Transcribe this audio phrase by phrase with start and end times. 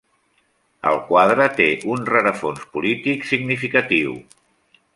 [0.91, 4.17] El quadre té un rerefons polític significatiu.